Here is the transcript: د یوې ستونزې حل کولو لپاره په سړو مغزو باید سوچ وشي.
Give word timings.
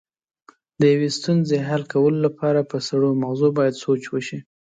د 0.79 0.81
یوې 0.93 1.09
ستونزې 1.17 1.57
حل 1.67 1.83
کولو 1.93 2.17
لپاره 2.27 2.61
په 2.71 2.77
سړو 2.87 3.09
مغزو 3.21 3.49
باید 3.57 3.79
سوچ 3.83 4.03
وشي. 4.09 4.39